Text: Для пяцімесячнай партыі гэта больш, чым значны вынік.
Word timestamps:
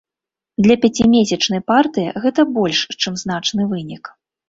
Для 0.67 0.77
пяцімесячнай 0.85 1.61
партыі 1.73 2.17
гэта 2.25 2.49
больш, 2.57 2.79
чым 3.01 3.23
значны 3.27 3.73
вынік. 3.73 4.15